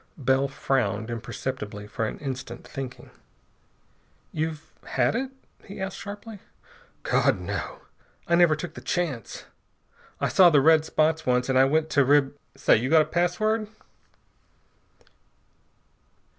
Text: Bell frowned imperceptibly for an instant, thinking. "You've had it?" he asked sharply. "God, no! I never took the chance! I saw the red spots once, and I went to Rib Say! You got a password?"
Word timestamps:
Bell 0.17 0.47
frowned 0.47 1.11
imperceptibly 1.11 1.85
for 1.85 2.07
an 2.07 2.17
instant, 2.17 2.67
thinking. 2.67 3.11
"You've 4.31 4.71
had 4.83 5.13
it?" 5.15 5.29
he 5.63 5.79
asked 5.79 5.97
sharply. 5.99 6.39
"God, 7.03 7.39
no! 7.39 7.81
I 8.27 8.33
never 8.33 8.55
took 8.55 8.73
the 8.73 8.81
chance! 8.81 9.45
I 10.19 10.27
saw 10.27 10.49
the 10.49 10.59
red 10.59 10.85
spots 10.85 11.27
once, 11.27 11.49
and 11.49 11.59
I 11.59 11.65
went 11.65 11.91
to 11.91 12.03
Rib 12.03 12.35
Say! 12.57 12.77
You 12.77 12.89
got 12.89 13.03
a 13.03 13.05
password?" 13.05 13.67